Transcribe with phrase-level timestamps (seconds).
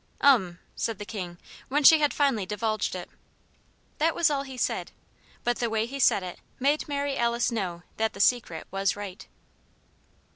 [0.21, 1.37] "Um," said the King,
[1.69, 3.07] when she had finally divulged it.
[3.99, 4.91] That was all he said;
[5.43, 9.27] but the way he said it made Mary Alice know that the Secret was right.